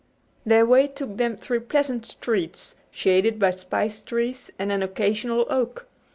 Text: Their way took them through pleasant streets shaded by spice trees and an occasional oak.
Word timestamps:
Their 0.47 0.65
way 0.65 0.87
took 0.87 1.17
them 1.17 1.37
through 1.37 1.59
pleasant 1.59 2.07
streets 2.07 2.73
shaded 2.89 3.37
by 3.37 3.51
spice 3.51 4.01
trees 4.01 4.49
and 4.57 4.71
an 4.71 4.81
occasional 4.81 5.45
oak. 5.47 5.85